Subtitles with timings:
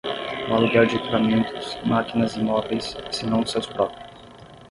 [0.49, 4.09] O aluguel de equipamentos, máquinas e móveis, se não os seus próprios.